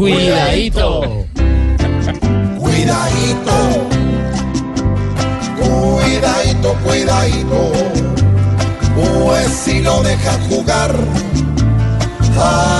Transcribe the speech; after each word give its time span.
Cuidadito. 0.00 1.26
Cuidadito. 2.58 3.52
Cuidadito, 5.60 6.74
cuidadito. 6.82 7.72
Pues 8.94 9.48
si 9.52 9.82
lo 9.82 10.02
dejan 10.02 10.40
jugar, 10.48 10.94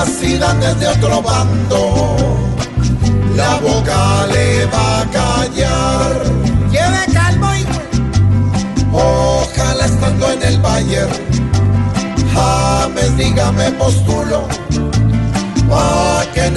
así 0.01 0.39
dan 0.39 0.61
desde 0.61 0.89
otro 0.89 1.21
bando 1.21 2.17
la 3.37 3.57
boca 3.57 4.27
le 4.33 4.65
va 4.73 5.01
a 5.01 5.11
callar. 5.11 6.25
Lleve 6.73 7.05
calmo, 7.13 7.55
hijo. 7.55 7.81
Ojalá 8.95 9.85
estando 9.85 10.33
en 10.33 10.43
el 10.43 10.59
Bayern, 10.63 11.13
James 12.33 13.15
diga 13.19 13.53
me 13.53 13.71
postulo, 13.73 14.49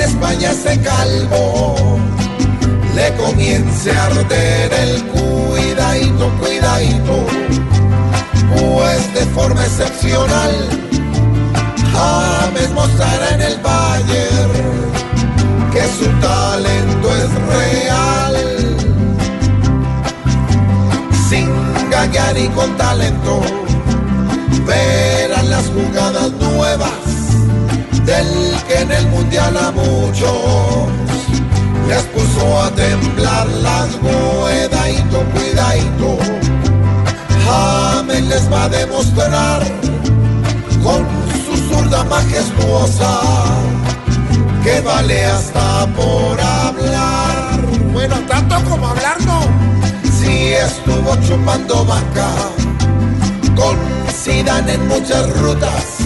España 0.03 0.51
ese 0.51 0.79
calvo 0.81 1.97
le 2.95 3.13
comience 3.15 3.91
a 3.91 4.05
arder 4.05 4.73
el 4.73 5.03
cuidadito, 5.05 6.29
cuidadito, 6.39 7.25
pues 8.55 9.13
de 9.13 9.25
forma 9.33 9.63
excepcional, 9.63 10.53
James 11.93 12.71
mostrará 12.71 13.29
en 13.35 13.41
el 13.41 13.57
Bayern 13.59 14.73
que 15.71 15.81
su 15.97 16.05
talento 16.19 17.07
es 17.15 17.31
real. 17.55 18.35
Sin 21.29 21.49
gaguear 21.89 22.37
y 22.37 22.47
con 22.49 22.75
talento, 22.77 23.41
verán 24.67 25.49
las 25.49 25.65
jugadas 25.67 26.31
nuevas 26.33 26.91
del 28.05 28.42
que 28.67 28.79
en 28.79 28.91
el 28.91 29.07
mundial 29.07 29.57
a 29.57 29.71
muchos 29.71 30.89
les 31.87 32.03
puso 32.03 32.61
a 32.61 32.69
temblar 32.71 33.47
las 33.47 33.87
cuidadito, 33.97 35.23
cuidadito. 35.33 36.17
James 37.45 38.23
les 38.23 38.51
va 38.51 38.63
a 38.63 38.69
demostrar 38.69 39.63
con 40.83 41.05
su 41.45 41.55
zurda 41.67 42.03
majestuosa 42.05 43.21
que 44.63 44.81
vale 44.81 45.25
hasta 45.25 45.87
por 45.95 46.39
hablar. 46.39 47.59
Bueno, 47.91 48.15
tanto 48.27 48.55
como 48.69 48.87
hablar 48.87 49.17
no. 49.25 49.41
Si 50.19 50.53
estuvo 50.53 51.15
chupando 51.27 51.85
banca 51.85 52.29
con 53.55 53.77
Zidane 54.09 54.73
en 54.73 54.87
muchas 54.87 55.29
rutas, 55.39 56.02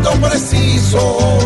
preciso 0.00 1.38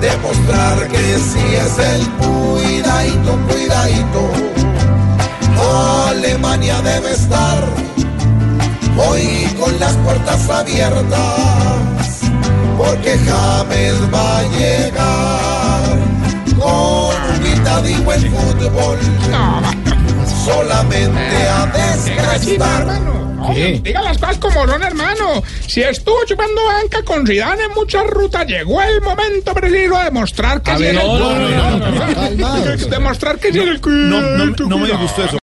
de 0.00 0.16
mostrar 0.18 0.88
que 0.88 1.18
sí 1.18 1.44
es 1.54 1.78
el 1.78 2.08
cuidadito, 2.10 3.38
cuidadito. 3.48 4.30
Alemania 6.08 6.80
debe 6.82 7.12
estar 7.12 7.64
hoy 9.08 9.48
con 9.58 9.78
las 9.80 9.94
puertas 9.98 10.48
abiertas 10.50 12.20
porque 12.76 13.18
James 13.26 13.94
va 14.12 14.38
a 14.38 14.42
llegar 14.56 15.98
con 16.58 17.36
humildad 17.36 17.84
y 17.84 17.94
buen 18.02 18.20
fútbol. 18.20 18.98
Solamente 20.44 21.48
a 21.48 21.66
desgastar. 21.66 23.14
Diga 23.82 24.02
las 24.02 24.18
cosas 24.18 24.38
como 24.38 24.66
son, 24.66 24.82
hermano. 24.82 25.42
Si 25.66 25.82
estuvo 25.82 26.24
chupando 26.26 26.64
banca 26.64 27.02
con 27.02 27.26
Zidane 27.26 27.64
en 27.64 27.72
muchas 27.72 28.06
rutas, 28.06 28.46
llegó 28.46 28.80
el 28.82 29.00
momento 29.00 29.52
preciso 29.54 29.98
de 29.98 30.04
demostrar 30.04 30.62
que 30.62 30.76
sí 30.76 30.84
es 30.84 30.96
el... 30.96 32.90
Demostrar 32.90 33.38
que 33.38 33.52
sí 33.52 33.58
es 33.58 33.68
el... 33.68 33.80
No, 33.84 34.20
no, 34.20 34.46
no 34.46 34.78
me 34.78 34.90
gustó 34.92 35.24
eso. 35.24 35.38